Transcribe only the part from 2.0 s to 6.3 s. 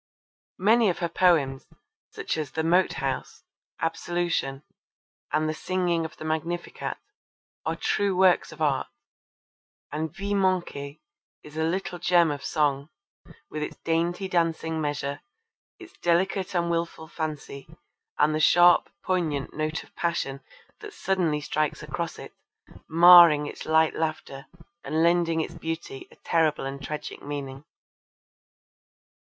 such as The Moat House, Absolution, and The Singing of the